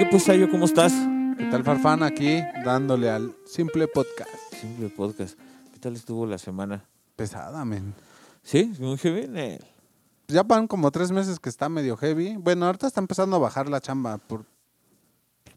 [0.00, 0.50] ¿Qué pues, Sayo?
[0.50, 0.92] ¿Cómo estás?
[1.36, 2.02] ¿Qué tal, Farfán?
[2.02, 4.30] Aquí dándole al simple podcast.
[4.58, 5.38] Simple podcast.
[5.72, 6.82] ¿Qué tal estuvo la semana?
[7.16, 7.94] Pesada, men.
[8.42, 8.72] ¿Sí?
[8.78, 9.26] ¿Muy heavy?
[9.38, 9.58] Eh,
[10.28, 12.36] Ya van como tres meses que está medio heavy.
[12.38, 14.46] Bueno, ahorita está empezando a bajar la chamba por,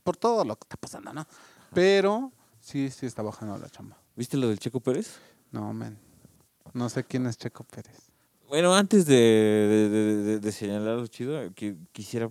[0.04, 1.26] por todo lo que está pasando, ¿no?
[1.74, 3.98] Pero sí, sí está bajando la chamba.
[4.16, 5.16] ¿Viste lo del Checo Pérez?
[5.52, 5.98] No, men.
[6.74, 7.96] No sé quién es Checo Pérez.
[8.50, 12.30] Bueno, antes de, de, de- de- de señalar lo chido, que quisiera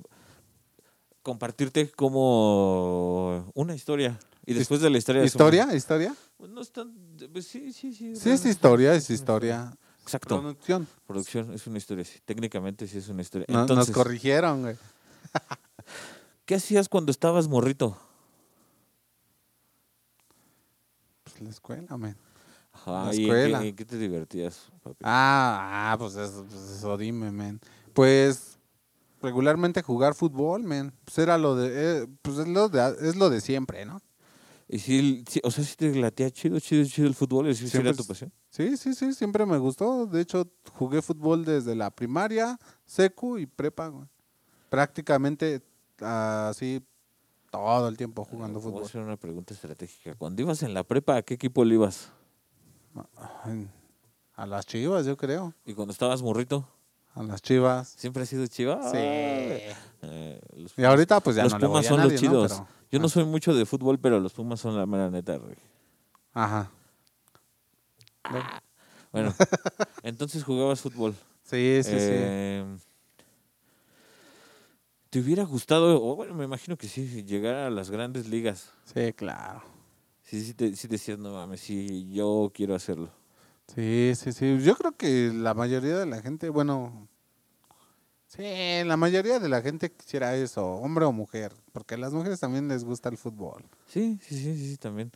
[1.22, 4.18] compartirte como una historia.
[4.44, 5.24] Y después de la historia...
[5.24, 5.74] ¿Historia?
[5.74, 6.14] ¿Historia?
[6.36, 6.92] Pues No es tan-
[7.32, 8.16] pues sí, sí, sí.
[8.16, 9.72] Sí, es historia, es historia.
[10.02, 10.40] Exacto.
[10.40, 10.88] Producción.
[11.06, 12.18] Producción es una historia, sí.
[12.24, 13.46] Técnicamente sí es una historia.
[13.48, 14.76] No- Entonces, nos corrigieron, güey.
[16.44, 17.96] ¿qué hacías cuando estabas morrito?
[21.24, 22.16] Pues la escuela, men.
[22.72, 23.64] Ajá, La ¿y en qué- escuela.
[23.64, 24.96] en qué te divertías, papi?
[25.04, 27.60] Ah, ah, pues eso, pues eso dime, men.
[27.94, 28.51] Pues
[29.22, 30.92] regularmente jugar fútbol, men.
[31.04, 34.00] Pues era lo de, eh, pues es lo de, es lo de siempre, ¿no?
[34.68, 37.90] Y sí, o sea, sí te latea chido, chido, chido el fútbol, ¿y sí Siempre
[37.90, 38.32] era tu pasión?
[38.48, 40.06] Sí, sí, sí, siempre me gustó.
[40.06, 44.06] De hecho, jugué fútbol desde la primaria, secu y prepa, güey.
[44.70, 45.62] Prácticamente
[46.00, 46.82] así
[47.50, 48.84] todo el tiempo jugando Voy a fútbol.
[48.86, 50.14] hacer una pregunta estratégica.
[50.14, 52.10] Cuando ibas en la prepa, ¿a qué equipo le ibas?
[53.44, 53.68] Ay,
[54.34, 55.54] A las chivas, yo creo.
[55.66, 56.66] Y cuando estabas morrito,
[57.14, 57.88] A las chivas.
[57.96, 58.82] ¿siempre has sido chiva?
[58.90, 58.96] Sí.
[58.96, 62.22] Eh, los Y ahorita pues ya los no le voy Pumas a son nadie, los
[62.22, 62.28] ¿no?
[62.28, 62.52] chidos.
[62.52, 65.36] Pero- Yo no ah, soy mucho de fútbol, pero los Pumas son la mera neta,
[65.36, 65.56] güey.
[66.32, 66.70] Ajá.
[69.12, 69.34] Bueno,
[70.02, 71.14] entonces jugabas fútbol.
[71.44, 71.96] Sí, sí, sí.
[71.98, 72.64] Eh,
[75.10, 78.70] ¿Te hubiera gustado, o bueno, me imagino que sí, llegar a las grandes ligas?
[78.94, 79.62] Sí, claro.
[80.22, 83.10] Sí, sí, te, sí decías, no mames, sí, yo quiero hacerlo.
[83.74, 84.58] Sí, sí, sí.
[84.62, 87.08] Yo creo que la mayoría de la gente, bueno,
[88.26, 88.42] sí,
[88.84, 92.68] la mayoría de la gente quisiera eso, hombre o mujer, porque a las mujeres también
[92.68, 93.64] les gusta el fútbol.
[93.86, 95.10] Sí, sí, sí, sí, sí, también.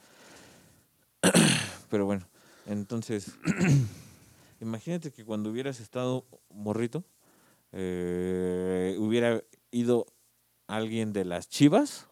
[1.91, 2.27] Pero bueno,
[2.67, 3.33] entonces,
[4.61, 7.05] imagínate que cuando hubieras estado morrito,
[7.73, 10.07] eh, hubiera ido
[10.67, 12.07] alguien de las chivas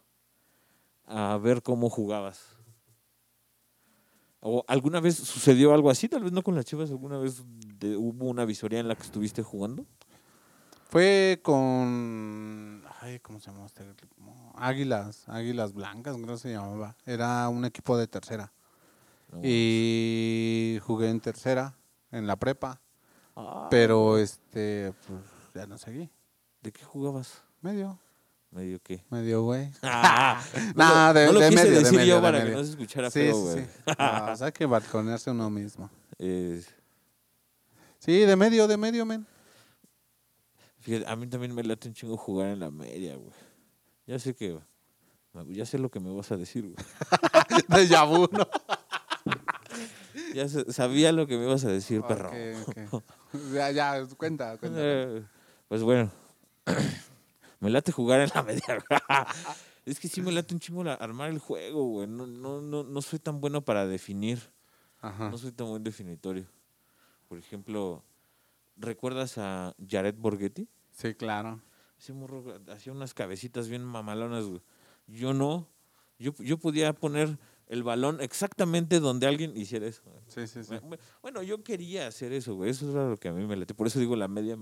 [1.06, 2.55] a ver cómo jugabas.
[4.47, 6.06] ¿O alguna vez sucedió algo así?
[6.06, 7.43] Tal vez no con las chivas, alguna vez
[7.78, 9.87] de- hubo una visoría en la que estuviste jugando.
[10.91, 14.15] Fue con, ay, ¿cómo se llama este equipo?
[14.55, 16.94] Águilas, Águilas Blancas, creo que se llamaba.
[17.06, 18.53] Era un equipo de tercera.
[19.32, 19.41] No.
[19.43, 21.75] Y jugué en tercera,
[22.12, 22.81] en la prepa,
[23.37, 25.21] Ah, pero este, pues
[25.55, 26.09] ya no seguí.
[26.62, 27.43] ¿De qué jugabas?
[27.62, 27.99] Medio,
[28.54, 29.04] Medio qué.
[29.10, 29.70] medio, güey.
[29.82, 30.41] Ah,
[30.76, 32.56] Nah, de- no lo de quise medio, de decir medio, yo de para que medio.
[32.59, 33.65] no se escuchara Sí, feo, sí, güey.
[33.65, 33.70] sí.
[33.98, 35.91] No, o sea, que balconearse uno mismo.
[36.19, 36.62] Eh,
[37.98, 39.26] Sí, de medio, de medio, men.
[40.81, 43.32] fíjate, a mí también me late un chingo jugar en la media, güey.
[44.06, 44.59] Ya sé que...
[45.48, 46.76] Ya sé lo que me vas a decir, güey.
[47.88, 48.47] De vu, ¿no?
[50.34, 52.28] Ya sé- sabía lo que me ibas a decir, perro.
[52.28, 53.03] Ok, ok.
[53.54, 54.78] Ya, ya, cuenta, cuenta.
[54.81, 55.25] Eh,
[55.69, 56.12] pues bueno,
[57.64, 58.84] me late jugar en la media.
[59.84, 62.06] es que sí me late un chingo la- armar el juego, güey.
[62.06, 64.38] No, no, no, no soy tan bueno para definir.
[65.00, 65.28] Ajá.
[65.30, 66.47] No soy tan buen definitorio.
[67.28, 68.02] Por ejemplo,
[68.76, 70.69] ¿recuerdas a Jared Borghetti?
[70.92, 71.60] Sí, claro.
[71.98, 74.60] Ese morro hacía unas cabecitas bien mamalonas, güey.
[75.06, 75.69] Yo no.
[76.19, 80.02] Yo, yo podía poner el balón exactamente donde alguien hiciera eso.
[80.28, 80.75] Sí, sí, sí.
[81.22, 82.70] Bueno, yo quería hacer eso, güey.
[82.70, 83.75] Eso era lo que a mí me late.
[83.75, 84.56] Por eso digo la media.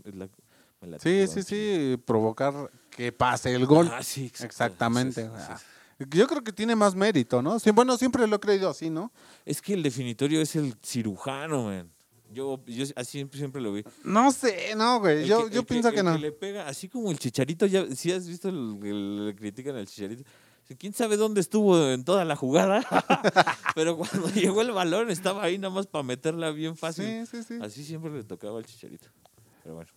[0.87, 2.53] La- Sí, sí, sí, provocar
[2.91, 3.88] que pase el gol.
[3.93, 4.47] Ah, sí, exacto.
[4.47, 5.22] Exactamente.
[5.22, 5.43] Sí, sí, güey.
[5.43, 5.53] sí,
[5.98, 6.04] sí.
[6.19, 7.56] Yo creo que tiene más mérito, ¿no?
[7.75, 9.12] Bueno, siempre lo he creído así, ¿no?
[9.44, 11.91] Es que el definitorio es el cirujano, man.
[12.32, 13.84] Yo, yo así siempre, siempre lo vi.
[14.04, 15.22] No sé, no, güey.
[15.22, 16.16] El Yo, que- yo pienso que no.
[16.16, 20.25] le pega, así como el chicharito, ya, si has visto le critican al chicharito.
[20.78, 22.81] ¿Quién sabe dónde estuvo en toda la jugada?
[23.75, 27.04] Pero cuando llegó el balón estaba ahí nada más para meterla bien fácil.
[27.04, 27.59] Sí, sí, sí.
[27.60, 29.09] Así siempre le tocaba al chicharito.
[29.62, 29.91] Pero bueno,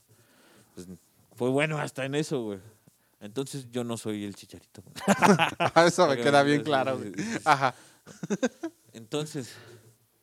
[0.76, 0.88] pues,
[1.36, 2.60] fue bueno hasta en eso, güey.
[3.20, 4.84] Entonces yo no soy el chicharito.
[5.88, 7.12] Eso me queda bien claro, güey.
[7.44, 7.74] Ajá.
[8.94, 9.52] Entonces,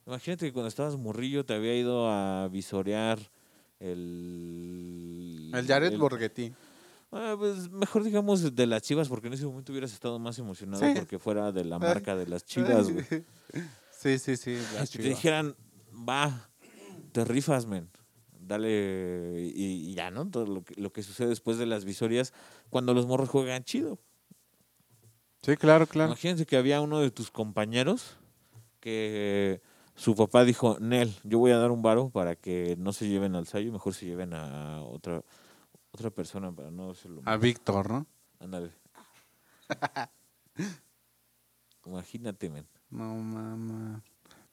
[0.07, 3.19] imagínate que cuando estabas morrillo te había ido a visorear
[3.81, 5.51] el...
[5.53, 6.53] El Jared el- Borghetti.
[7.15, 10.83] Ah, pues mejor digamos de las chivas, porque en ese momento hubieras estado más emocionado
[10.83, 10.93] Sí.
[10.97, 13.05] porque fuera de la marca de las chivas, güey.
[13.91, 14.55] Sí, sí, sí.
[14.75, 15.19] las Si te Chivas.
[15.19, 15.55] dijeran,
[16.09, 16.49] va,
[17.13, 17.91] te rifas, men.
[18.45, 20.29] Dale, y, y ya, ¿no?
[20.29, 22.33] Todo lo que, lo que sucede después de las visorías,
[22.71, 23.99] cuando los morros juegan chido.
[25.43, 26.11] Sí, claro, claro.
[26.11, 28.17] Imagínense que había uno de tus compañeros
[28.81, 29.61] que
[29.95, 33.35] su papá dijo, Nel, yo voy a dar un varo para que no se lleven
[33.35, 35.23] al Sayo, mejor se lleven a otra
[35.93, 37.23] otra persona para no hacerlo.
[37.25, 38.07] A Víctor, ¿no?
[38.41, 38.73] Ándale.
[41.87, 42.67] Imagínate, men.
[42.91, 44.03] No, mamá.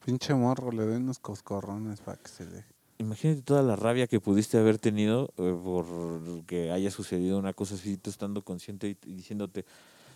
[0.04, 2.74] Pinche morro, le doy unos coscorrones para que se deje.
[3.00, 7.74] Imagínate toda la rabia que pudiste haber tenido eh, por que haya sucedido una cosa
[7.74, 9.64] así, tú estando consciente y, y diciéndote,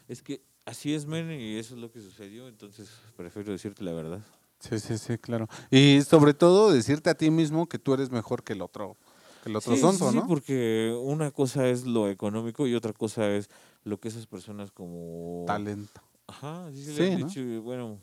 [0.06, 3.92] es que así es, men, y eso es lo que sucedió, entonces prefiero decirte la
[3.94, 4.20] verdad.
[4.60, 5.48] Sí, sí, sí, claro.
[5.70, 8.96] Y sobre todo decirte a ti mismo que tú eres mejor que el otro,
[9.42, 10.26] que el otro Sí, sonso, sí, ¿no?
[10.26, 13.48] porque una cosa es lo económico y otra cosa es
[13.84, 15.44] lo que esas personas como...
[15.46, 16.02] Talento.
[16.26, 17.26] Ajá, sí, Sí, le han ¿no?
[17.28, 17.98] dicho, y bueno,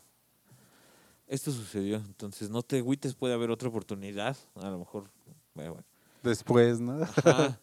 [1.31, 5.09] esto sucedió, entonces no te agüites, puede haber otra oportunidad, a lo mejor,
[5.55, 5.87] bueno, bueno.
[6.23, 7.01] Después, ¿no?
[7.01, 7.59] Ajá.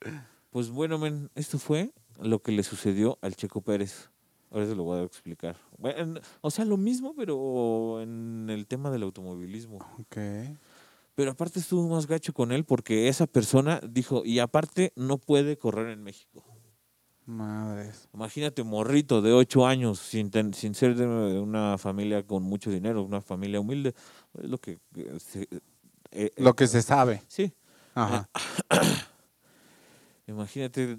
[0.50, 4.08] Pues bueno, men, esto fue lo que le sucedió al Checo Pérez.
[4.50, 5.54] Ahora se lo voy a explicar.
[5.76, 9.76] Bueno, o sea, lo mismo, pero en el tema del automovilismo.
[10.00, 10.16] Ok.
[11.14, 15.58] Pero aparte estuvo más gacho con él porque esa persona dijo, y aparte no puede
[15.58, 16.42] correr en México.
[17.26, 18.08] Madres.
[18.14, 23.02] Imagínate, morrito de ocho años, sin, ten- sin ser de una familia con mucho dinero,
[23.02, 23.94] una familia humilde.
[24.40, 24.78] Es lo que...
[24.96, 25.48] eh, se-
[26.12, 27.22] eh, Lo que se sabe.
[27.28, 27.52] Sí,
[27.94, 28.28] Ajá.
[30.28, 30.96] Imagínate,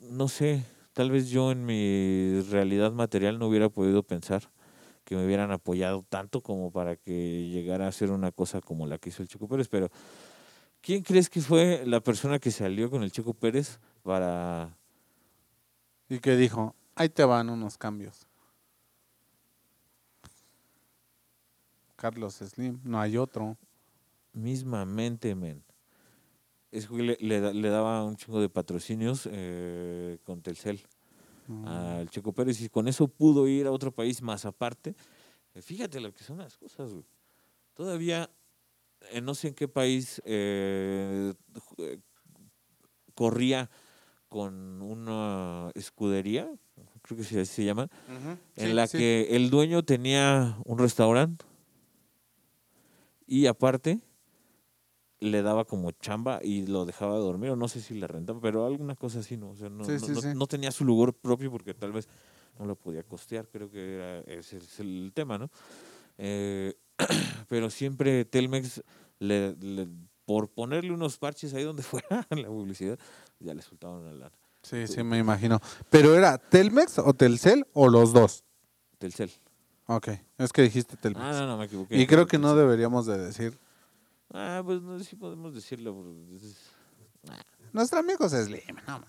[0.00, 4.50] no sé, tal vez yo en mi realidad material no hubiera podido pensar
[5.04, 8.98] que me hubieran apoyado tanto como para que llegara a ser una cosa como la
[8.98, 9.90] que hizo el Checo Pérez, pero
[10.84, 14.76] ¿quién crees que fue la persona que salió con el Checo Pérez para...
[16.08, 18.26] Y que dijo, ahí te van unos cambios.
[21.96, 23.56] Carlos Slim, no hay otro.
[24.32, 25.62] mismamente, men?
[26.70, 30.80] Es que le, le da- le daba un chingo de patrocinios eh, con Telcel.
[31.46, 31.68] No.
[31.68, 34.94] al Checo Pérez y con eso pudo ir a otro país más aparte.
[35.54, 37.04] Eh, Fíjate lo que son las cosas, güey.
[37.74, 38.30] Todavía,
[39.12, 41.32] eh, no sé en qué país eh,
[41.78, 41.98] eh,
[43.14, 43.70] corría
[44.28, 46.50] con una escudería,
[47.02, 47.88] creo que sí, así se llama,
[48.56, 48.98] en Sí, la sí.
[48.98, 51.44] que el dueño tenía un restaurante
[53.26, 54.00] y aparte
[55.20, 58.66] le daba como chamba y lo dejaba dormir, o no sé si le rentaba, pero
[58.66, 59.50] alguna cosa así, ¿no?
[59.50, 62.08] O sea, no, Sí, no- no- no tenía su lugar propio porque tal vez
[62.58, 65.50] no lo podía costear, creo que era, ese es el tema, ¿no?
[66.18, 66.74] Eh,
[67.48, 68.82] pero siempre Telmex,
[69.18, 69.88] le, le-
[70.24, 72.98] por ponerle unos parches ahí donde fuera en la publicidad,
[73.40, 74.32] ya le soltaban una lana.
[74.62, 75.60] Sí, sí, me imagino.
[75.90, 78.44] ¿Pero era Telmex o Telcel o los dos?
[78.98, 79.30] Telcel.
[79.86, 80.08] Ok,
[80.38, 81.22] es que dijiste Telmex.
[81.22, 81.98] Ah, no, no, me equivoqué.
[82.00, 83.58] y creo que no deberíamos de decir.
[84.32, 85.94] Ah, pues no sé si podemos decirlo.
[85.94, 86.56] porque es-
[87.72, 88.76] Nuestro amigo es Slim.
[88.86, 89.06] No, ma.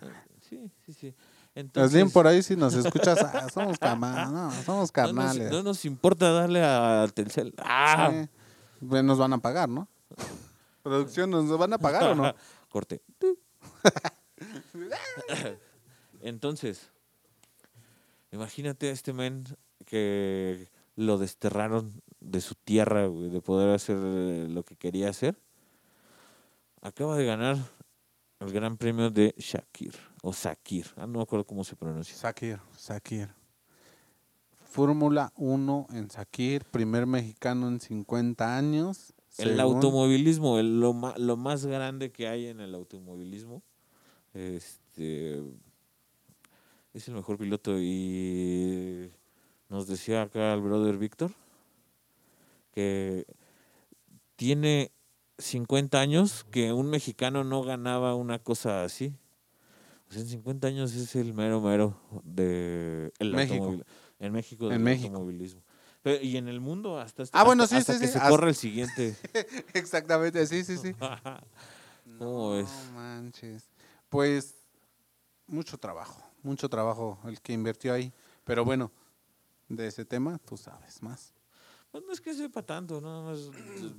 [0.49, 1.13] Sí, sí, sí.
[1.55, 5.49] Entonces, Slim, por ahí si nos escuchas, ah, somos, cama- no, somos no nos, carnales.
[5.51, 7.53] no nos importa darle a Telcel.
[7.59, 8.11] ¡Ah!
[8.11, 8.29] Sí.
[8.87, 9.87] Pues nos van a pagar, ¿no?
[10.83, 12.35] Producción, ¿nos van a pagar o no?
[12.69, 13.01] Corte.
[16.21, 16.89] Entonces,
[18.31, 19.43] imagínate a este men
[19.85, 25.37] que lo desterraron de su tierra, güey, de poder hacer eh, lo que quería hacer.
[26.81, 27.57] Acaba de ganar
[28.39, 29.95] el gran premio de Shakir,
[30.27, 32.15] o Sakir, ah, no me acuerdo cómo se pronuncia.
[32.15, 33.29] Sakir, Sakir.
[34.63, 39.13] Fórmula 1 en Sakir, primer mexicano en 50 años.
[39.37, 43.61] El según- automovilismo, el- lo, lo más grande que hay en el automovilismo,
[44.33, 45.43] este,
[46.93, 49.11] es el mejor piloto y
[49.69, 51.31] nos decía acá el brother Víctor
[52.71, 53.25] que
[54.35, 54.91] tiene
[55.37, 59.13] 50 años que un mexicano no ganaba una cosa así.
[60.09, 63.75] Sea, en 50 años es el mero mero de el México.
[64.19, 65.07] En México En del México.
[65.09, 65.61] automovilismo.
[66.01, 68.17] Pero, y en el mundo hasta, Ah, bueno, hasta- sí, hasta sí, que sí, se
[68.19, 69.15] hasta- corra el siguiente.
[69.73, 70.93] Exactamente, sí, sí, sí.
[72.19, 72.55] ¿Cómo?
[72.61, 73.69] No manches.
[74.09, 74.55] Pues
[75.47, 78.13] mucho trabajo, mucho trabajo el que invirtió ahí.
[78.43, 78.91] Pero bueno,
[79.67, 81.33] de ese tema tú sabes más.
[81.91, 83.91] Pues no es que sepa tanto, nada más eh,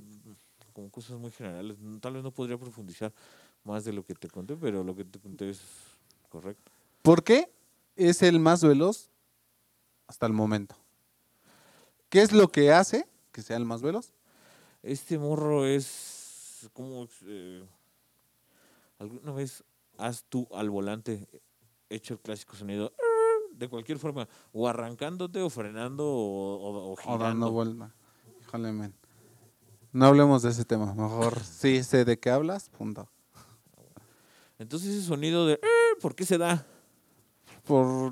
[0.73, 1.77] como cosas muy generales.
[1.99, 3.13] Tal vez no podría profundizar
[3.65, 5.59] más de lo que te conté, pero lo que te conté es
[6.29, 6.71] correcto.
[7.01, 7.51] ¿Por qué
[7.95, 9.09] es el más veloz
[10.07, 10.75] hasta el momento?
[12.09, 14.13] ¿Qué es lo que hace que sea el más veloz?
[14.83, 17.63] Este morro es como eh,
[18.99, 19.63] alguna vez
[19.97, 21.27] has tú al volante
[21.89, 22.93] hecho el clásico sonido
[23.51, 27.23] de cualquier forma, o arrancándote o frenando o, o- o O girando.
[27.25, 27.91] dando vuelta.
[28.41, 28.93] Híjole, men.
[29.91, 30.93] No hablemos de ese tema.
[30.93, 33.09] Mejor sí sé de qué hablas, punto.
[34.59, 35.59] Entonces ese sonido de
[36.01, 36.65] ¿por qué se da?
[37.65, 38.11] Por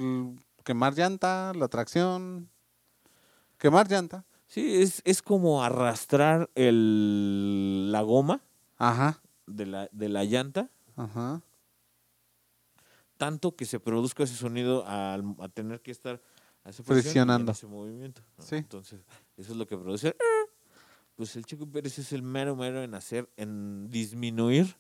[0.64, 2.50] quemar llanta, la tracción.
[3.58, 4.26] Quemar llanta.
[4.48, 8.42] Sí, es, es como arrastrar el, la goma
[8.78, 11.42] Ajá, de la, de la llanta ajá.
[13.18, 16.22] tanto que se produzca ese sonido al, a tener que estar
[16.86, 17.52] Presionando.
[17.52, 18.22] ese movimiento.
[18.38, 18.44] ¿no?
[18.44, 18.56] Sí.
[18.56, 19.02] Entonces,
[19.38, 20.16] eso es lo que produce.
[21.16, 24.76] Pues el Checo Pérez es el mero mero en hacer, en disminuir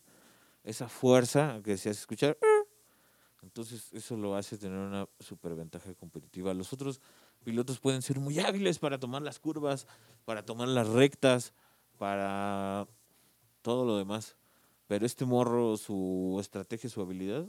[0.63, 2.37] esa fuerza que se hace escuchar.
[3.55, 6.53] Entonces, eso lo hace tener una superventaja competitiva.
[6.53, 6.99] Los otros
[7.45, 9.87] pilotos pueden ser muy hábiles para tomar las curvas,
[10.25, 11.53] para tomar las rectas,
[11.97, 12.85] para
[13.61, 14.35] todo lo demás.
[14.87, 17.45] Pero este morro, su estrategia, su habilidad,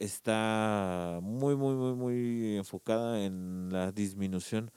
[0.00, 4.72] está muy, muy, muy, muy enfocada en la disminución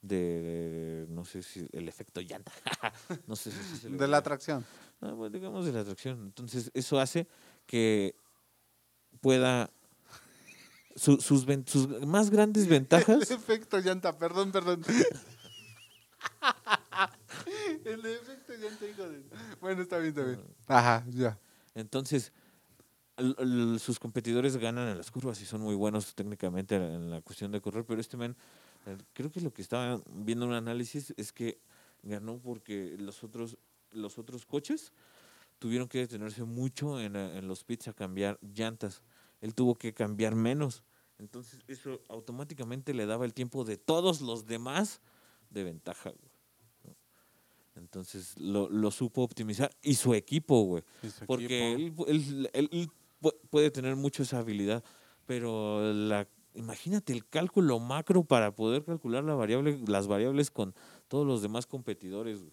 [0.00, 2.50] de, no sé si el efecto llanta.
[3.26, 4.64] no sé si se le De la atracción.
[5.02, 6.18] Ah, bueno, digamos de la atracción.
[6.22, 7.28] Entonces, eso hace
[7.66, 8.14] que
[9.20, 9.70] pueda
[10.96, 13.08] su- sus, ven- sus más grandes ventajas.
[13.30, 14.82] El efecto llanta, perdón, perdón.
[17.84, 19.22] El efecto llanta, hijo de...
[19.60, 20.40] Bueno, está bien, está bien.
[20.66, 21.38] Ajá, ya.
[21.74, 22.32] Entonces,
[23.78, 27.60] sus competidores ganan en las curvas y son muy buenos técnicamente en la cuestión de
[27.60, 28.36] correr, pero este man,
[28.86, 31.58] eh, creo que lo que estaba viendo un análisis es que
[32.02, 33.56] ganó porque los otros,
[33.92, 34.92] los otros coches
[35.58, 39.02] tuvieron que detenerse mucho en, en los pits a cambiar llantas.
[39.42, 40.82] Él tuvo que cambiar menos.
[41.18, 45.02] Entonces, eso automáticamente le daba el tiempo de todos los demás
[45.50, 46.10] de ventaja.
[46.10, 46.32] güey.
[47.74, 49.70] Entonces, lo, lo supo optimizar.
[49.82, 50.82] Y su equipo, güey.
[51.02, 52.06] Su Porque equipo.
[52.06, 54.84] él, él- él- él pu- puede tener mucho esa habilidad,
[55.26, 60.74] pero la, imagínate el cálculo macro para poder calcular la variable, las variables con
[61.08, 62.52] todos los demás competidores, güey.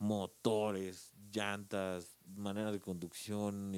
[0.00, 3.74] motores, llantas, manera de conducción.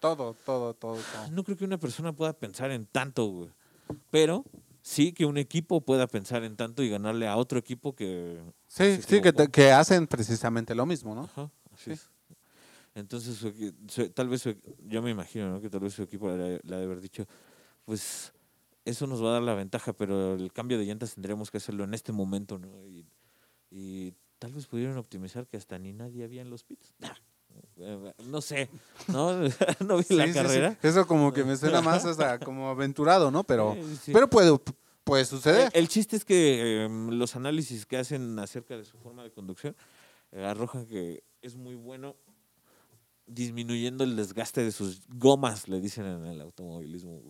[0.00, 1.30] Todo, todo, todo, todo.
[1.30, 3.50] No creo que una persona pueda pensar en tanto, güey.
[4.10, 4.44] Pero
[4.82, 9.00] sí que un equipo pueda pensar en tanto y ganarle a otro equipo que Sí,
[9.02, 11.24] sí, que, hacen precisamente lo mismo, ¿no?
[11.24, 11.90] Ajá, así Sí.
[11.92, 12.10] es.
[12.94, 15.60] Entonces, su equi- su- tal vez, su yo me imagino ¿no?
[15.60, 17.26] que tal vez su equipo le, le ha de haber dicho,
[17.84, 18.32] pues
[18.84, 21.84] eso nos va a dar la ventaja, pero el cambio de llantas tendremos que hacerlo
[21.84, 22.84] en este momento, ¿no?
[22.86, 23.06] Y,
[23.70, 26.94] y tal vez pudieron optimizar que hasta ni nadie había en los pits.
[27.02, 27.12] Ah, eh,
[28.26, 28.68] No sé,
[29.08, 29.32] ¿no?
[29.80, 30.38] no vi Sí, la sí, sí.
[30.38, 30.78] carrera.
[30.82, 33.44] Eso como que me suena más hasta como aventurado, ¿no?
[33.44, 33.76] Pero,
[34.06, 34.58] pero puede,
[35.04, 35.70] puede suceder.
[35.74, 39.76] el chiste es que em, los análisis que hacen acerca de su forma de conducción
[40.32, 42.16] eh, arrojan que es muy bueno
[43.26, 47.20] disminuyendo el desgaste de sus gomas, le dicen en el automovilismo.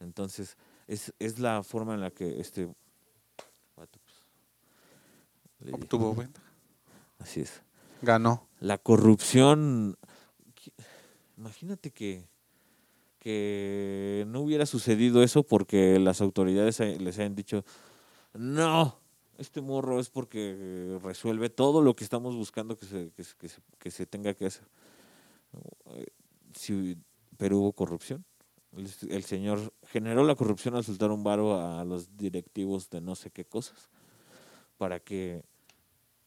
[0.00, 0.56] Entonces,
[0.88, 2.68] es, es la forma en la que este
[3.74, 3.88] pues,
[5.72, 6.46] Obtuvo ventaja.
[7.18, 7.62] Así es.
[8.02, 8.46] Ganó.
[8.60, 9.96] La corrupción.
[11.36, 12.28] Imagínate que,
[13.18, 17.64] que no hubiera sucedido eso porque las autoridades les hayan dicho,
[18.34, 18.98] no,
[19.38, 23.24] este morro es porque resuelve todo lo que estamos buscando que se, que
[23.78, 24.64] que se- tenga que hacer.
[26.54, 26.96] Sí,
[27.36, 28.24] pero hubo corrupción.
[28.76, 33.14] El, el señor generó la corrupción al soltar un varo a los directivos de no
[33.16, 33.88] sé qué cosas
[34.78, 35.42] para que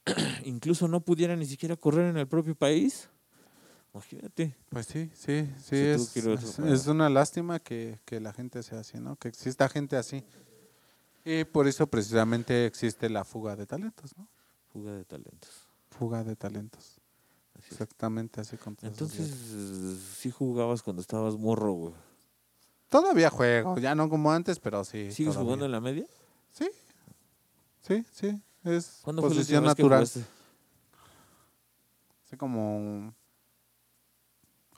[0.44, 3.08] incluso no pudiera ni siquiera correr en el propio país.
[3.92, 4.56] Imagínate.
[4.70, 8.98] Pues sí, sí, sí, Si es, es, una lástima que, que la gente sea así,
[8.98, 9.14] ¿no?
[9.16, 10.24] Que exista gente así.
[11.24, 14.28] Y por eso precisamente existe la fuga de talentos, ¿no?
[14.72, 15.50] Fuga de talentos.
[15.90, 17.00] Fuga de talentos.
[17.56, 17.68] Así.
[17.70, 19.30] Exactamente así con Entonces,
[20.18, 21.94] sí jugabas cuando estabas morro, güey.
[22.88, 25.10] Todavía juego, ya no como antes, pero sí.
[25.12, 25.44] ¿Sigues todavía.
[25.44, 26.06] jugando en la media?
[26.52, 26.68] Sí,
[27.80, 28.42] sí, sí.
[28.64, 30.02] Es ¿Cuándo fue la última posición natural.
[30.02, 30.24] Hace
[32.38, 33.14] como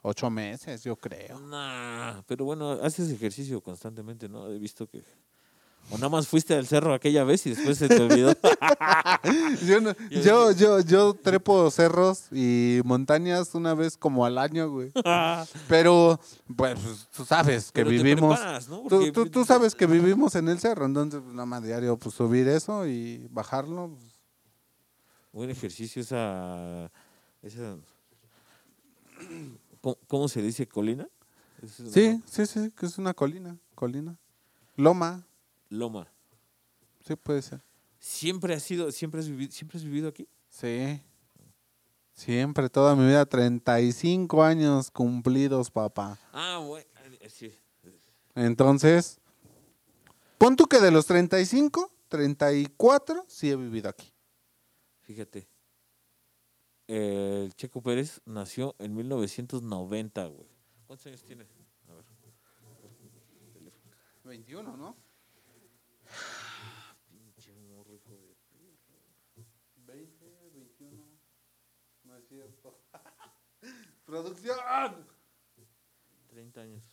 [0.01, 1.39] ocho meses, yo creo.
[1.39, 4.47] Nah, pero bueno, haces ejercicio constantemente, ¿no?
[4.49, 5.03] He visto que...
[5.89, 8.33] O nada más fuiste al cerro aquella vez y después se te olvidó.
[9.65, 14.91] Yo, no- Yo yo, yo, trepo cerros y montañas una vez como al año, güey.
[15.69, 16.19] Pero,
[16.57, 16.77] pues,
[17.15, 18.35] tú sabes que Pero te vivimos.
[18.37, 18.81] preparas, ¿no?
[18.81, 21.97] Tú, Porque- tú, tú sabes que vivimos en el cerro, entonces pues, nada más diario
[21.97, 23.89] pues subir eso y bajarlo.
[23.97, 24.11] pues,
[25.31, 26.91] Buen ejercicio esa...
[27.41, 27.75] esa
[29.81, 30.67] ¿cómo, cómo se dice?
[30.67, 31.07] ¿Colina?
[31.61, 34.17] Es Sí, sí, sí, que es una colina, colina.
[34.75, 35.25] Loma,
[35.69, 36.07] Loma.
[37.05, 37.61] sí puede ser.
[37.99, 40.27] ¿Siempre has sido, siempre has vivido, siempre has vivido aquí?
[40.49, 41.01] Sí.
[42.13, 46.17] Siempre, toda mi vida, 35 años cumplidos, papá.
[46.31, 46.85] Ah, bueno,
[47.29, 47.53] sí.
[48.35, 49.19] Entonces,
[50.37, 54.11] pon tú que de los 35, 34 sí he vivido aquí.
[55.01, 55.47] Fíjate.
[56.87, 60.47] El Checo Pérez nació en 1990, güey.
[60.85, 61.45] ¿Cuántos años tiene?
[61.89, 62.05] A ver.
[64.23, 64.95] 21, ¿no?
[67.09, 68.37] Pinche morro, hijo de-
[69.85, 71.03] 20, 21.
[72.03, 72.79] No es cierto.
[74.07, 74.57] Producción.
[76.29, 76.83] 30 años.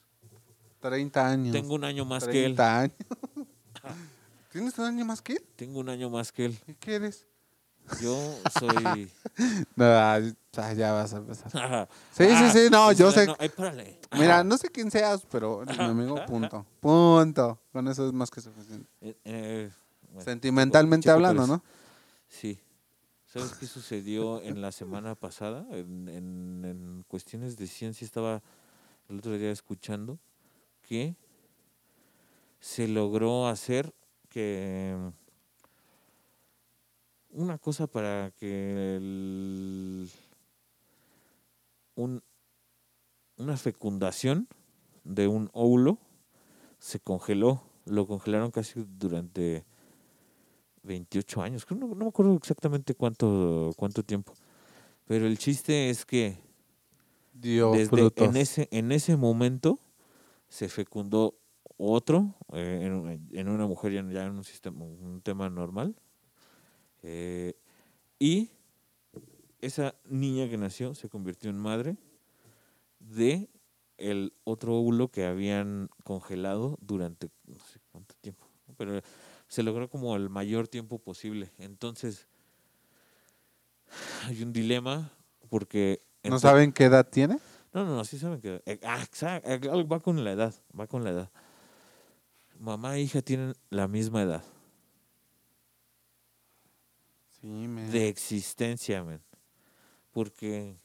[0.81, 1.53] 30 años.
[1.53, 2.57] Tengo un año más que él.
[2.57, 2.97] 30 años.
[4.53, 5.45] ¿Tienes un año más que él?
[5.55, 6.59] Tengo un año más que él.
[6.67, 7.27] ¿Y qué eres?
[8.01, 8.17] Yo
[8.59, 9.11] soy.
[9.77, 10.21] No, ah,
[10.77, 11.51] ya vas a empezar.
[11.55, 13.27] Ah, Sí, sí, sí, no, yo sé.
[13.27, 13.99] No, ay, párale.
[14.13, 16.67] Mira, no sé quién seas, pero eres mi amigo, punto.
[16.81, 17.61] Punto.
[17.73, 18.89] Con eso es más que suficiente.
[19.01, 19.71] Eh, eh,
[20.11, 21.63] bueno, Sentimentalmente chico, hablando, ¿no?
[22.29, 22.59] Sí.
[23.35, 25.67] ¿Sabes qué sucedió en la semana pasada?
[25.73, 28.45] En, en- cuestiones de ciencia estaba
[29.09, 30.21] el otro día escuchando
[30.83, 31.17] que
[32.61, 33.93] se logró hacer
[34.29, 34.97] que
[37.31, 38.99] una cosa para que
[41.97, 42.23] un,
[43.37, 44.47] una fecundación
[45.03, 45.99] de un óvulo
[46.79, 49.65] se congeló, lo congelaron casi durante
[50.85, 54.35] 28 años, no, no me acuerdo exactamente cuánto, cuánto tiempo,
[55.07, 56.39] pero el chiste es que
[57.33, 58.29] Dio desde frutos.
[58.29, 59.79] en ese, en ese momento
[60.49, 61.39] se fecundó
[61.77, 65.97] otro eh, en, en una mujer ya, ya en un sistema, un tema normal.
[67.03, 67.55] eh,
[68.19, 68.51] y
[69.61, 71.97] esa niña que nació se convirtió en madre
[72.99, 73.49] de
[73.99, 79.01] el otro óvulo que habían congelado durante no sé cuánto tiempo, pero
[79.49, 81.51] se logró como el mayor tiempo posible.
[81.59, 82.27] Entonces,
[84.27, 85.11] hay un dilema
[85.49, 86.03] porque...
[86.23, 87.39] ¿No saben qué edad tiene?
[87.73, 88.63] no, no, no, sí saben que...
[88.67, 91.31] eh, ah, exa- eh, va con la edad, va con la edad.
[92.59, 94.43] Mamá e hija tienen la misma edad
[97.41, 97.91] Sí, me...
[97.91, 99.21] de existencia, men.
[100.13, 100.77] Porque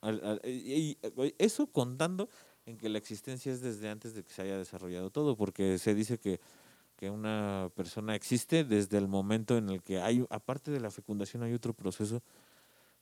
[0.00, 2.28] al- al- y- y- eso contando
[2.64, 5.94] en que la existencia es desde antes de que se haya desarrollado todo, porque se
[5.94, 6.40] dice que,
[6.96, 11.42] que una persona existe desde el momento en el que hay, aparte de la fecundación,
[11.42, 12.22] hay otro proceso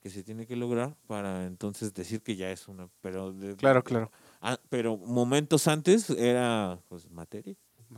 [0.00, 3.82] que se tiene que lograr para entonces decir que ya es una, pero de- Claro,
[3.82, 4.10] claro.
[4.42, 7.54] Ah, pero momentos antes era pues materia.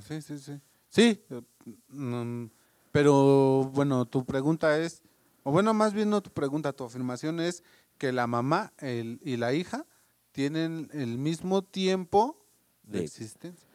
[0.06, 0.60] Sí, sí, sí.
[0.88, 1.42] Sí, eh,
[1.88, 2.46] mm,
[2.92, 5.02] pero bueno, tu pregunta es,
[5.42, 7.62] o bueno, más bien no tu pregunta, tu afirmación es
[7.98, 9.86] que la mamá el- y la hija
[10.32, 12.44] tienen el mismo tiempo
[12.84, 13.66] de De- existencia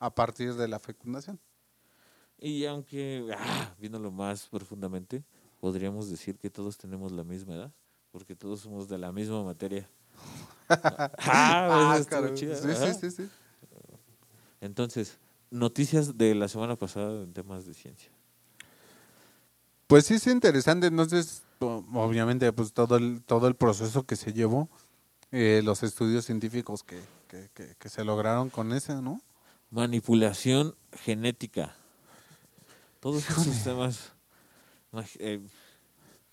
[0.00, 1.38] a partir de la fecundación.
[2.38, 5.22] Y aunque, ah, viéndolo más profundamente,
[5.60, 7.72] podríamos decir que todos tenemos la misma edad,
[8.10, 9.88] porque todos somos de la misma materia.
[10.68, 12.34] ah, estuvo caray.
[12.34, 13.30] chido, sí, sí, sí, sí.
[14.60, 15.18] Entonces,
[15.50, 18.10] noticias de la semana pasada en temas de ciencia.
[19.86, 24.68] Pues sí es interesante, entonces obviamente pues todo el todo el proceso que se llevó,
[25.32, 29.20] eh, los estudios científicos que, que, que- que se lograron con ese, ¿no?
[29.70, 31.74] Manipulación genética.
[33.00, 34.12] Todos esos temas.
[35.18, 35.40] eh,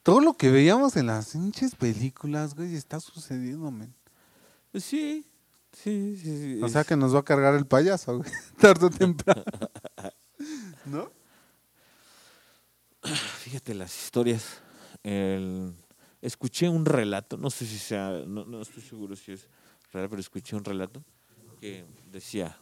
[0.04, 3.94] Todo lo que veíamos en las pinches películas, güey, está sucediendo, men.
[4.72, 5.26] pues sí,
[5.72, 6.56] sí, sí.
[6.56, 9.44] sí, O sea que nos va a cargar el payaso, güey, tarde o temprano.
[10.86, 11.12] ¿No?
[13.44, 14.62] Fíjate las historias.
[15.04, 15.74] El-
[16.22, 19.48] escuché un relato, no sé si sea, no, no estoy seguro si es
[19.94, 21.04] real, pero escuché un relato
[21.62, 22.58] que decía,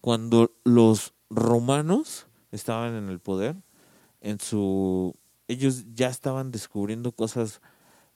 [0.00, 3.56] cuando los romanos estaban en el poder,
[4.20, 5.14] en su,
[5.48, 7.60] ellos ya estaban descubriendo cosas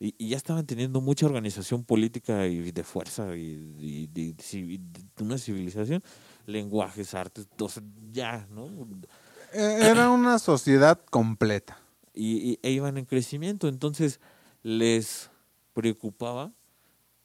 [0.01, 4.35] y, y ya estaban teniendo mucha organización política y de fuerza y, y de,
[5.21, 6.03] una civilización,
[6.47, 7.47] lenguajes, artes,
[8.11, 8.67] ya, ¿no?
[9.53, 11.79] Eh, Era una sociedad completa.
[12.15, 13.69] y, y- e iban en crecimiento.
[13.69, 14.21] Entonces
[14.63, 15.31] les
[15.73, 16.53] preocupaba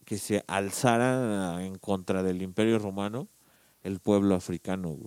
[0.06, 3.28] que se alzara en contra del imperio romano
[3.88, 4.98] el pueblo africano.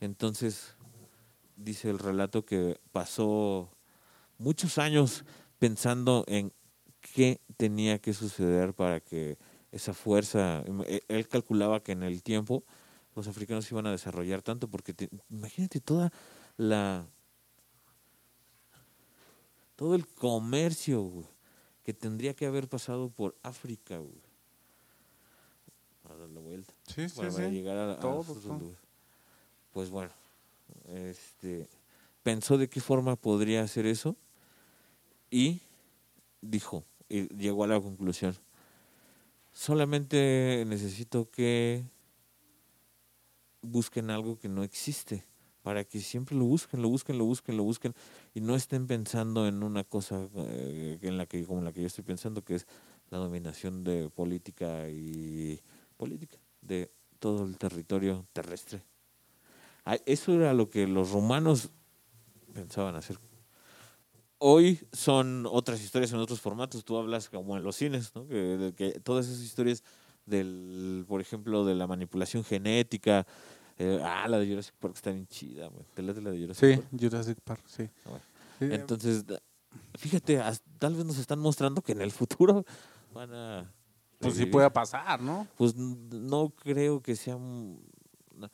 [0.00, 0.74] Entonces
[1.56, 3.70] dice el relato que pasó
[4.38, 5.24] muchos años
[5.60, 6.52] pensando en
[7.00, 9.38] qué tenía que suceder para que
[9.70, 12.64] esa fuerza, e- él calculaba que en el tiempo
[13.14, 16.12] los africanos iban a desarrollar tanto, porque te- imagínate toda
[16.56, 17.06] la
[19.76, 21.26] todo el comercio güey,
[21.84, 24.22] que tendría que haber pasado por África güey,
[26.02, 27.42] para dar la vuelta Sí, para, sí.
[27.50, 28.34] llegar a, a todo.
[29.72, 30.10] Pues bueno,
[30.88, 31.68] este
[32.22, 34.16] pensó de qué forma podría hacer eso
[35.30, 35.60] y
[36.40, 38.36] dijo, y llegó a la conclusión,
[39.52, 41.84] solamente necesito que
[43.62, 45.24] busquen algo que no existe,
[45.62, 47.94] para que siempre lo busquen, lo busquen, lo busquen, lo busquen,
[48.34, 51.86] y no estén pensando en una cosa eh, en la que, como la que yo
[51.86, 52.66] estoy pensando, que es
[53.10, 55.60] la dominación de política y
[56.02, 58.82] política de todo el territorio terrestre.
[60.04, 61.70] Eso era lo que los romanos
[62.52, 63.18] pensaban hacer.
[64.38, 66.84] Hoy son otras historias en otros formatos.
[66.84, 68.26] Tú hablas como en los cines, ¿no?
[68.26, 69.84] Que, que todas esas historias
[70.26, 73.24] del, por ejemplo, de la manipulación genética.
[73.78, 75.84] Eh, ah, la de Jurassic Park está bien chida, güey.
[75.94, 76.88] ¿Te la de Jurassic Sí, Park?
[77.00, 77.84] Jurassic Park, sí.
[78.04, 78.24] Ah, bueno.
[78.58, 79.42] Sí, Entonces, da-
[79.96, 80.40] fíjate,
[80.80, 82.64] tal vez nos están mostrando que en el futuro
[83.14, 83.72] van a...
[84.22, 85.46] pues sí puede pasar, ¿no?
[85.56, 87.36] Pues no creo que sea...
[87.36, 87.80] un-
[88.36, 88.48] No,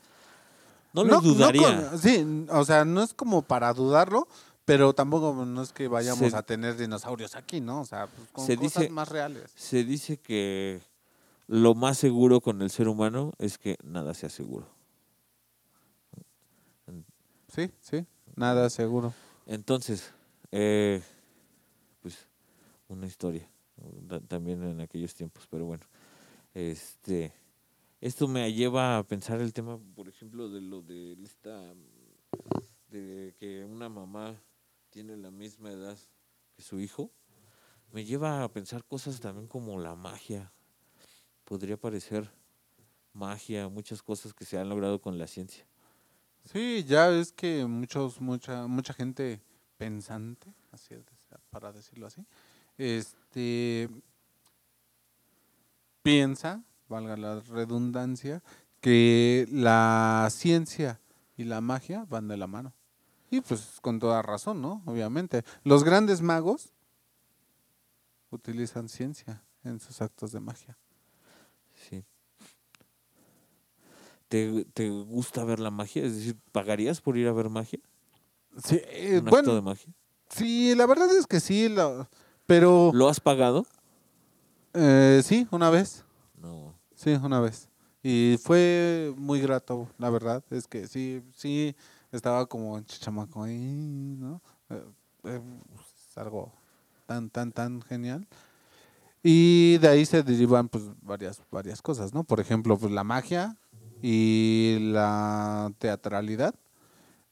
[0.92, 1.90] no lo dudaría.
[1.90, 4.26] con- sí, o sea, no es como para dudarlo,
[4.64, 7.80] pero tampoco no es que vayamos Se- a tener dinosaurios aquí, ¿no?
[7.82, 9.50] O sea, pues con Se cosas dice- más reales.
[9.54, 10.80] Se dice que
[11.46, 14.66] lo más seguro con el ser humano es que nada sea seguro.
[17.54, 19.12] Sí, sí, nada seguro.
[19.46, 20.12] Entonces,
[20.52, 21.02] eh,
[22.02, 22.26] pues
[22.88, 23.48] una historia
[24.28, 25.84] también en aquellos tiempos, pero bueno,
[26.54, 27.32] este,
[28.00, 31.74] esto me lleva a pensar el tema, por ejemplo, de lo de esta,
[32.90, 34.40] de que una mamá
[34.90, 35.98] tiene la misma edad
[36.54, 37.10] que su hijo,
[37.92, 40.52] me lleva a pensar cosas también como la magia,
[41.44, 42.30] podría parecer
[43.12, 45.66] magia, muchas cosas que se han logrado con la ciencia.
[46.44, 49.40] Sí, ya es que muchos, mucha, mucha gente
[49.76, 51.04] pensante, así es,
[51.50, 52.24] para decirlo así,
[52.78, 53.27] este
[56.02, 58.42] piensa, valga la redundancia,
[58.80, 61.00] que la ciencia
[61.36, 62.72] y la magia van de la mano.
[63.30, 64.82] Y pues con toda razón, ¿no?
[64.86, 65.44] Obviamente.
[65.64, 66.72] Los grandes magos
[68.30, 70.78] utilizan ciencia en sus actos de magia.
[71.74, 72.04] Sí.
[74.28, 76.04] ¿Te, te gusta ver la magia?
[76.04, 77.80] Es decir, ¿pagarías por ir a ver magia?
[78.62, 79.92] Sí, ¿Un eh, acto bueno, de magia?
[80.30, 82.08] sí, la verdad es que sí, la-
[82.48, 83.66] pero ¿Lo has pagado?
[84.72, 86.04] eh, sí, una vez.
[86.40, 86.74] No.
[86.94, 87.68] Sí, una vez.
[88.02, 90.42] Y fue muy grato, la verdad.
[90.50, 91.76] Es que sí, sí,
[92.10, 94.40] estaba como chamaco ahí, ¿no?
[94.70, 94.82] Eh,
[95.24, 95.40] eh,
[96.10, 96.50] es algo
[97.06, 98.26] tan, tan, tan genial.
[99.22, 102.24] Y de ahí se derivan pues varias, varias cosas, ¿no?
[102.24, 103.56] Por ejemplo, pues la magia
[104.00, 106.54] y la teatralidad.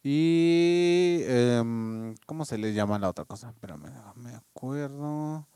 [0.09, 3.51] Y, em, ¿cómo se le llama la otra cosa?
[3.51, 5.49] Espérame, me acuerdo.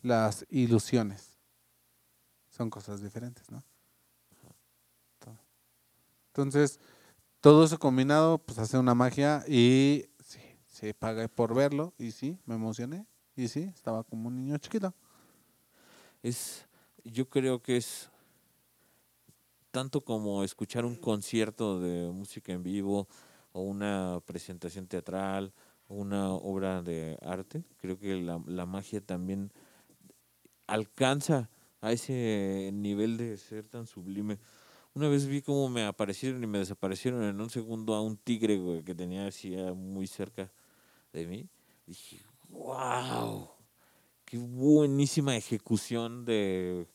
[0.00, 1.36] Las ilusiones.
[2.48, 3.62] Son cosas diferentes, ¿no?
[6.28, 6.80] Entonces,
[7.42, 12.38] todo eso combinado, pues hace una magia y sí, se paga por verlo y sí,
[12.46, 14.94] me emocioné y sí, estaba como un niño chiquito.
[16.22, 16.66] Es,
[17.04, 18.08] yo creo que es
[19.70, 23.06] tanto como escuchar un concierto de música en vivo
[23.52, 25.52] o una presentación teatral
[25.88, 27.64] o una obra de arte.
[27.78, 29.52] Creo que la, la magia también
[30.66, 34.38] alcanza a ese nivel de ser tan sublime.
[34.94, 38.58] Una vez vi cómo me aparecieron y me desaparecieron en un segundo a un tigre
[38.58, 40.50] güey, que tenía así muy cerca
[41.12, 41.48] de mí.
[41.86, 43.48] Dije, wow,
[44.24, 46.86] qué buenísima ejecución de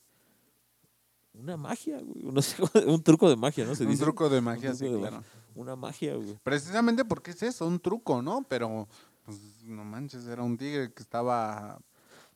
[1.32, 2.22] una magia, güey.
[2.32, 3.74] No sé, un truco de magia, ¿no?
[3.74, 4.02] Se un dice.
[4.04, 5.16] truco de magia, truco sí, de claro.
[5.16, 5.30] magia.
[5.54, 6.38] Una magia, güey.
[6.42, 8.44] Precisamente porque es eso, un truco, ¿no?
[8.48, 8.88] Pero,
[9.24, 11.80] pues, no manches, era un tigre que estaba...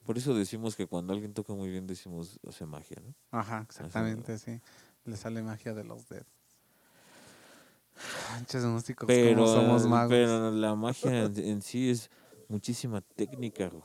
[0.05, 3.15] Por eso decimos que cuando alguien toca muy bien decimos hace magia, ¿no?
[3.39, 4.61] Ajá, exactamente, sí.
[5.05, 6.27] Le sale magia de los dedos.
[8.33, 10.11] Manches músicos, Pero, como somos magos.
[10.11, 12.11] pero la magia en, en sí es
[12.49, 13.83] muchísima técnica, güey.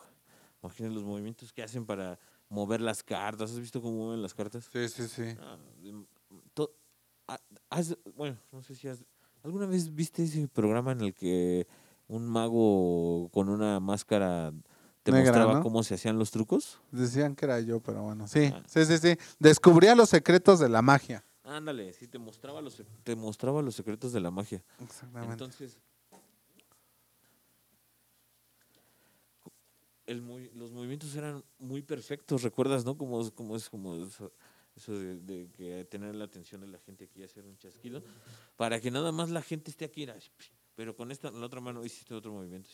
[0.61, 3.51] Imagina los movimientos que hacen para mover las cartas.
[3.51, 4.69] ¿Has visto cómo mueven las cartas?
[4.71, 5.35] Sí, sí, sí.
[5.39, 5.57] Ah,
[6.53, 6.71] to-
[7.69, 9.03] has- bueno, no sé si has...
[9.43, 11.67] ¿Alguna vez viste ese programa en el que
[12.07, 14.53] un mago con una máscara
[15.03, 15.61] te Negra, mostraba ¿no?
[15.61, 16.79] cómo se hacían los trucos?
[16.91, 18.63] Decían que era yo, pero bueno, sí, Ah.
[18.67, 19.17] sí, sí, sí.
[19.39, 21.25] Descubría los secretos de la magia.
[21.43, 24.63] Ándale, sí, te mostraba los, te mostraba los secretos de la magia.
[24.79, 25.33] Exactamente.
[25.33, 25.77] Entonces,
[30.05, 32.97] el los movimientos eran muy perfectos, ¿recuerdas, no?
[32.97, 33.97] Como, como es como
[34.75, 38.03] eso de, de que tener la atención de la gente aquí y hacer un chasquido,
[38.57, 40.29] para que nada más la gente esté aquí, así,
[40.75, 42.69] pero con esta, la otra mano hiciste otro movimiento.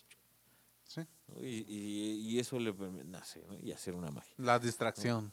[0.84, 1.02] Sí.
[1.28, 1.40] ¿no?
[1.44, 2.74] Y, y- y eso le
[3.06, 3.58] nace, ¿no?
[3.60, 4.34] Y hacer una magia.
[4.38, 5.32] La distracción.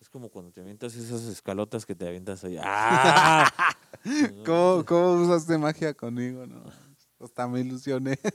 [0.00, 2.56] Es como cuando te avientas esas escalotas que te avientas ahí.
[2.62, 3.50] ¡Ah!
[4.44, 6.46] ¿Cómo, ¿Cómo usaste magia conmigo?
[6.46, 6.62] No?
[7.20, 8.18] Hasta me ilusioné.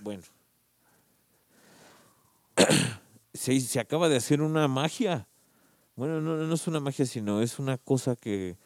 [0.00, 0.24] Bueno.
[3.40, 5.26] se, se acaba de hacer una magia.
[5.96, 8.58] Bueno, no, no es una magia, sino es una cosa que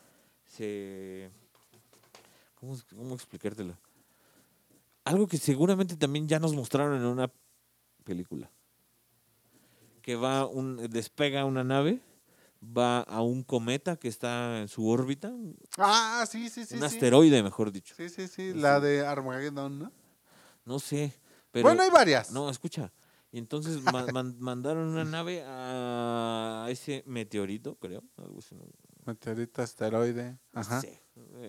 [0.46, 1.30] se...
[2.56, 3.78] ¿Cómo, cómo explicártelo?
[5.04, 7.30] Algo que seguramente también ya nos mostraron en una
[8.02, 8.50] película.
[10.02, 12.00] Que va un, despega una nave,
[12.60, 16.78] va a un cometa que está en su órbita, un ah, sí, sí, sí.
[16.78, 16.84] sí.
[16.84, 17.94] asteroide, mejor dicho.
[17.96, 18.52] Sí, sí, sí.
[18.52, 19.92] La de Armageddon, ¿no?
[20.64, 21.14] No sé,
[21.52, 21.62] pero...
[21.62, 22.32] bueno, hay varias.
[22.32, 22.90] No, escucha.
[23.34, 28.04] Y entonces ma- man- mandaron una nave a ese meteorito, creo.
[29.06, 30.38] Meteorito asteroide.
[30.52, 30.80] Ajá.
[30.80, 31.02] sé.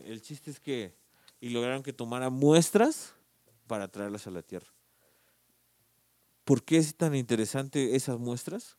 [0.03, 0.95] El chiste es que.
[1.39, 3.13] Y lograron que tomara muestras
[3.67, 4.65] para traerlas a la Tierra.
[6.43, 8.77] ¿Por qué es tan interesante esas muestras?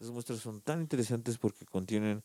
[0.00, 2.24] Esas muestras son tan interesantes porque contienen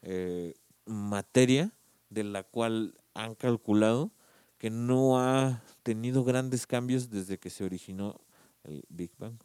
[0.00, 0.54] eh,
[0.86, 1.70] materia
[2.08, 4.10] de la cual han calculado
[4.56, 8.18] que no ha tenido grandes cambios desde que se originó
[8.64, 9.36] el Big Bang.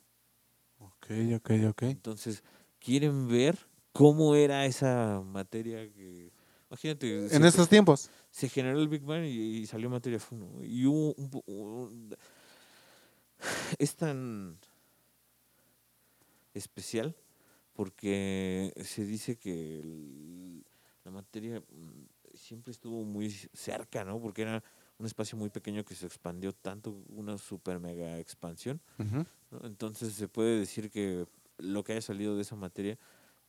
[1.36, 1.82] Ok, ok.
[1.84, 2.44] Entonces,
[2.80, 3.58] quieren ver
[3.94, 6.32] cómo era esa materia que...
[6.70, 8.10] Imagínate, En estos tiempos.
[8.30, 10.46] se generó el Big Bang y, y salió materia funa.
[10.64, 11.14] Y hubo
[11.46, 12.16] un,
[13.78, 14.58] es tan
[16.54, 17.16] especial
[17.74, 20.64] porque se dice que el-
[21.04, 24.20] la materia mm, siempre estuvo muy cerca, ¿no?
[24.22, 24.64] Porque era
[25.02, 28.80] un espacio muy pequeño que se expandió tanto, una super mega expansión.
[29.64, 31.26] Entonces se puede decir que
[31.58, 32.98] lo que haya salido de esa materia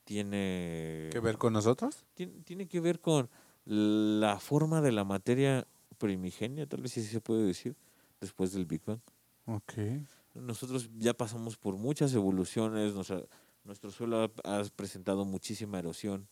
[0.05, 2.05] tiene ¿Qué ver con nosotros?
[2.15, 3.29] tiene, tiene que ver con
[3.65, 5.67] la forma de la materia
[5.99, 7.77] primigenia, tal vez sí se puede decir,
[8.21, 8.99] después del Big Bang.
[9.47, 9.75] Ok.
[10.35, 13.23] Nosotros ya pasamos por muchas evoluciones, nuestra-
[13.65, 16.27] nuestro suelo ha, ha presentado muchísima erosión,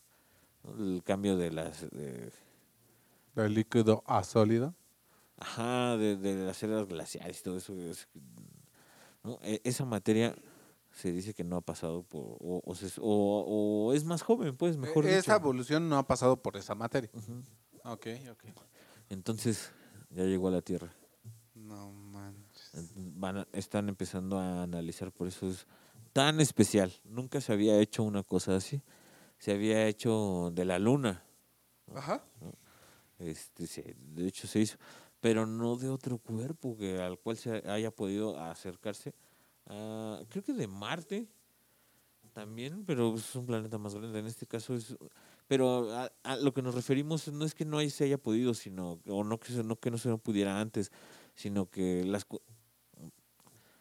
[0.65, 0.75] ¿no?
[0.83, 1.83] el cambio de las...
[1.91, 2.33] de-
[3.37, 4.75] Del líquido a sólido.
[5.41, 7.75] Ajá, de, de las eras glaciares y todo eso.
[7.81, 8.07] es-
[9.25, 9.39] ¿no?
[9.43, 10.35] E- Esa materia
[10.93, 12.37] se dice que no ha pasado por...
[12.41, 15.43] O, o se- o- o es más joven, pues, mejor E- Esa dicho.
[15.43, 17.11] evolución no ha pasado por esa materia.
[17.15, 17.43] Ujú.
[17.85, 18.45] Ok, ok.
[19.09, 19.73] Entonces,
[20.11, 20.93] ya llegó a la Tierra.
[21.55, 22.93] No manches.
[22.97, 25.67] Van a- están empezando a analizar, por eso es
[26.13, 26.93] tan especial.
[27.05, 28.83] Nunca se había hecho una cosa así.
[29.39, 31.25] Se había hecho de la luna.
[31.95, 32.23] Ajá.
[33.19, 34.77] Este, se- de hecho se hizo,
[35.21, 39.15] pero no de otro cuerpo que al cual se haya podido acercarse.
[39.67, 41.29] a- creo que de Marte
[42.33, 44.19] también, pero es un planeta más grande.
[44.21, 44.97] En este caso es,
[45.49, 49.01] pero a, a lo que nos referimos no es que no se haya podido, sino
[49.07, 50.91] o no que se- no que no se pudiera antes,
[51.35, 52.27] sino que las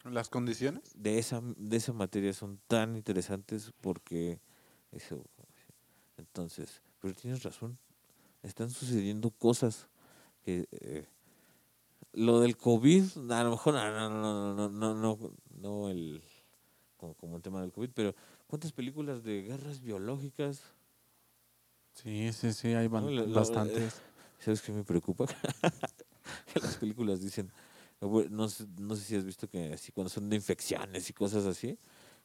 [0.06, 0.92] ¿Las condiciones?
[0.96, 4.40] de esa de esa materia son tan interesantes porque
[4.92, 5.24] eso
[6.18, 7.78] entonces pero tienes razón
[8.42, 9.90] están sucediendo cosas
[10.44, 11.06] que eh,
[12.20, 16.22] lo del covid a lo mejor no no no no no no, no el
[16.98, 18.14] como, como el tema del covid pero
[18.48, 20.64] cuántas películas de guerras biológicas
[21.94, 24.02] Sí, sí, sí, hay No, bastantes.
[24.40, 25.26] sabes qué me preocupa
[26.54, 27.52] que las películas dicen
[28.02, 31.46] no sé, no sé si has visto que así cuando son de infecciones y cosas
[31.46, 31.78] así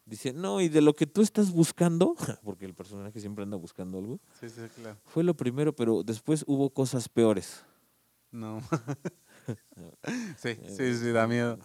[0.07, 3.99] dice no y de lo que tú estás buscando porque el personaje siempre anda buscando
[3.99, 4.97] algo Sí, sí, claro.
[5.07, 7.65] fue lo primero pero después hubo cosas peores
[8.31, 8.61] No.
[10.37, 11.59] sí, sí, sí, da miedo.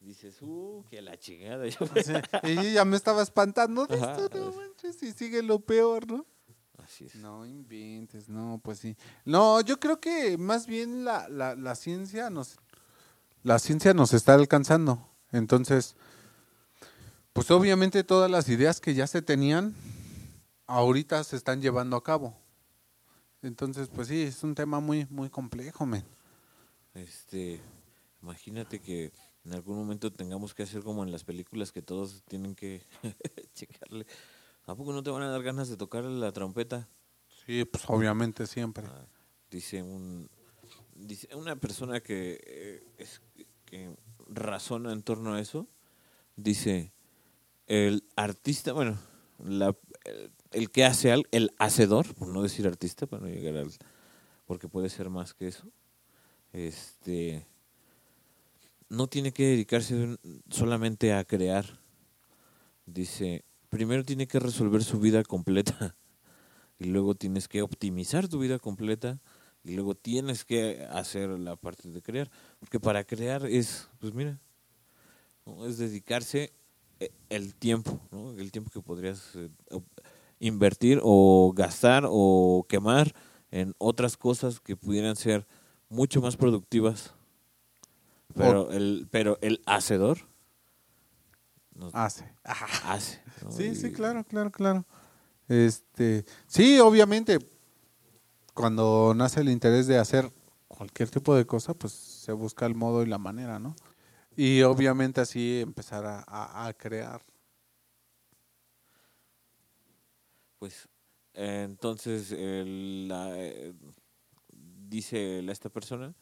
[0.00, 2.12] dices uh que la chingada yo- Sí,
[2.44, 4.12] Y ya me estaba espantando de Ajá.
[4.24, 6.26] esto, no manches, y sigue lo peor, ¿no?
[6.82, 8.96] así es No inventes, no, pues sí.
[9.24, 12.56] No, yo creo que más bien la, la, la ciencia nos
[13.44, 15.08] la ciencia nos está alcanzando.
[15.32, 15.94] Entonces,
[17.32, 19.74] pues obviamente todas las ideas que ya se tenían
[20.66, 22.36] ahorita se están llevando a cabo.
[23.42, 26.04] Entonces, pues sí, es un tema muy muy complejo, men.
[26.94, 27.60] Este,
[28.22, 29.12] imagínate que
[29.44, 32.82] en algún momento tengamos que hacer como en las películas que todos tienen que
[33.54, 34.06] checarle.
[34.64, 36.88] ¿A poco no te van a dar ganas de tocar la trompeta?
[37.46, 38.86] Sí, pues obviamente siempre.
[38.86, 39.06] Ah,
[39.50, 40.30] dice un
[40.94, 43.20] dice una persona que eh, es
[43.64, 43.94] que
[44.28, 45.66] razona en torno a eso
[46.36, 46.92] dice
[47.66, 48.98] el artista bueno
[49.38, 53.56] la, el, el que hace al el hacedor por no decir artista para no llegar
[53.56, 53.70] al
[54.46, 55.66] porque puede ser más que eso
[56.52, 57.46] este
[58.88, 60.18] no tiene que dedicarse
[60.50, 61.80] solamente a crear
[62.84, 65.96] dice primero tiene que resolver su vida completa
[66.78, 69.20] y luego tienes que optimizar tu vida completa
[69.64, 74.38] y luego tienes que hacer la parte de crear porque para crear es pues mira
[75.46, 75.66] ¿no?
[75.66, 76.52] es dedicarse
[77.00, 78.00] eh, el tiempo
[78.38, 79.48] el tiempo que podrías eh,
[80.38, 83.14] invertir o gastar o quemar
[83.50, 85.46] en otras cosas que pudieran ser
[85.92, 87.12] mucho más productivas
[88.34, 90.18] pero el pero el hacedor
[91.74, 92.32] no Hace.
[92.44, 93.50] hace ¿no?
[93.52, 94.84] Sí, sí, claro, claro, claro.
[95.48, 97.38] Este, sí, obviamente,
[98.54, 100.30] cuando nace el interés de hacer
[100.68, 103.74] cualquier tipo de cosa, pues se busca el modo y la manera, ¿no?
[104.36, 107.22] Y obviamente así empezar a, a- a crear.
[110.58, 110.88] Pues
[111.34, 113.74] entonces el- la, eh,
[114.92, 116.14] dice esta persona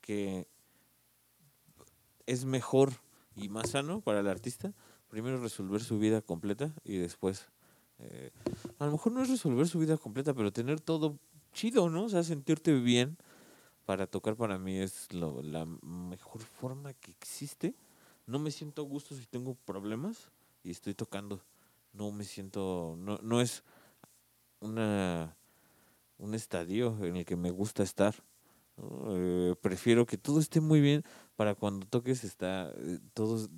[0.00, 0.46] que
[2.26, 2.92] es mejor
[3.36, 4.72] y más sano para el artista
[5.12, 7.48] primero resolver su vida completa y después,
[7.98, 8.30] eh,
[8.78, 11.18] a lo mejor no es resolver su vida completa, pero tener todo
[11.52, 12.04] chido, ¿no?
[12.04, 13.18] O sea, sentirte bien
[13.84, 17.74] para tocar para mí es lo, la mejor forma que existe.
[18.26, 20.30] No me siento a gusto si tengo problemas
[20.64, 21.42] y estoy tocando.
[21.92, 23.64] No me siento, no, no es
[24.60, 25.36] una
[26.22, 28.14] un estadio en el que me gusta estar.
[28.78, 31.02] Eh, prefiero que todo esté muy bien
[31.36, 33.50] para cuando toques está eh, todos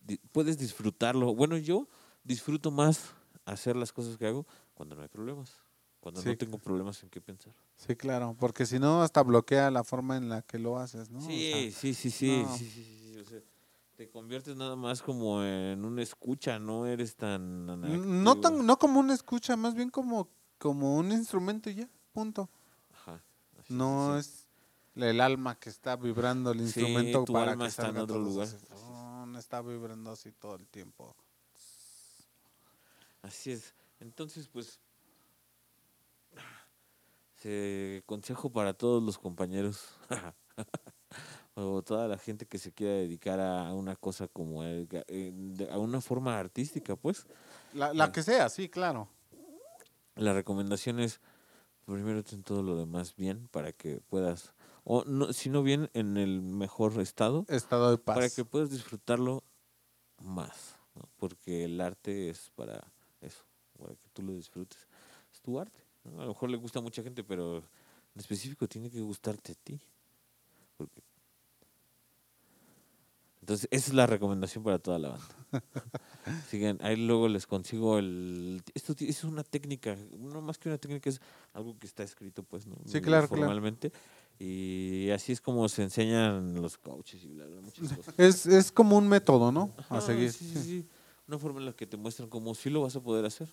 [0.00, 1.34] di- puedes disfrutarlo.
[1.34, 1.88] Bueno, yo
[2.24, 3.14] disfruto más
[3.44, 5.56] hacer las cosas que hago cuando no hay problemas,
[6.00, 6.28] cuando Sí.
[6.30, 7.52] no tengo problemas en qué pensar.
[7.76, 11.18] Sí, claro, porque si no hasta bloquea la forma en la que lo haces, ¿no?
[11.18, 12.56] O Sí, sea, sí, sí, sí, no.
[12.56, 13.40] sí, sí, sí, sí, o sea,
[13.96, 19.00] te conviertes nada más como en una escucha, no eres tan no tan no como
[19.00, 20.28] una escucha, más bien como
[20.62, 22.48] como un instrumento y ya, punto.
[22.94, 23.20] Ajá,
[23.58, 24.46] así, No es
[24.94, 28.20] el alma que está vibrando el Sí, instrumento tu para alma que está en otro
[28.20, 28.46] lugar.
[28.70, 31.16] No, no está vibrando así todo el tiempo.
[33.22, 33.74] Así es.
[33.98, 34.78] Entonces, pues,
[37.40, 39.80] se consejo para todos los compañeros
[41.54, 45.78] o toda la gente que se quiera dedicar a una cosa como el eh, a
[45.78, 47.26] una forma artística, pues,
[47.72, 48.12] La, la Ah.
[48.12, 49.08] que sea, sí, claro.
[50.16, 51.20] La recomendación es
[51.86, 56.16] primero ten todo lo demás bien para que puedas o no, si no bien en
[56.16, 58.16] el mejor estado Estado de paz.
[58.16, 59.44] para que puedas disfrutarlo
[60.18, 61.08] más, ¿no?
[61.16, 62.84] porque el arte es para
[63.20, 63.44] eso,
[63.78, 64.86] para que tú lo disfrutes.
[65.32, 65.80] Es tu arte.
[66.04, 66.20] ¿no?
[66.20, 69.54] A lo mejor le gusta a mucha gente, pero en específico tiene que gustarte a
[69.54, 69.80] ti.
[70.76, 71.02] Porque...
[73.40, 75.41] Entonces, esa es la recomendación para toda la banda.
[76.48, 78.62] Sigan, ahí luego les consigo el...
[78.74, 81.20] Esto es una técnica, no más que una técnica, es
[81.52, 82.76] algo que está escrito, pues, ¿no?
[82.86, 83.42] Sí, claro, claro.
[83.42, 83.92] Formalmente.
[84.38, 88.14] Y así es como se enseñan los coaches y bla, bla, muchas cosas.
[88.16, 89.70] Es, es como un método, ¿no?
[89.78, 90.32] A Ajá, seguir.
[90.32, 90.88] Sí, sí, sí.
[91.28, 93.48] Una forma en la que te muestran cómo sí lo vas a poder hacer.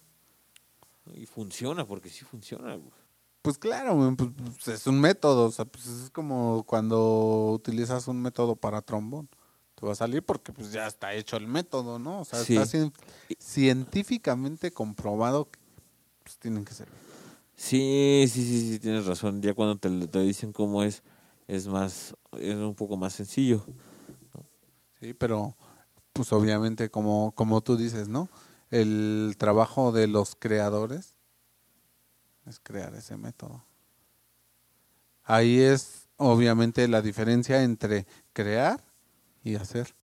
[1.14, 2.76] Y funciona, porque sí funciona.
[2.76, 2.92] güey.
[3.42, 8.22] Pues claro, pues, pues, es un método, o sea, pues es como cuando utilizas un
[8.22, 9.30] método para trombón.
[9.80, 12.20] Te va a salir porque pues ya está hecho el método, ¿no?
[12.22, 12.58] O sea, Sí.
[12.58, 12.94] está cien-
[13.40, 15.60] científicamente comprobado que
[16.24, 16.94] pues, tienen que servir.
[17.56, 19.42] Sí, sí, sí, sí, tienes razón.
[19.42, 21.02] Ya cuando te, te dicen cómo es,
[21.48, 23.66] es más, es un poco más sencillo.
[25.00, 25.56] Sí, pero
[26.14, 28.28] pues obviamente como, como tú dices, ¿no?
[28.72, 31.16] El trabajo de los creadores
[32.46, 33.64] es crear ese método.
[35.24, 38.84] Ahí es obviamente la diferencia entre crear
[39.44, 39.96] y hacer.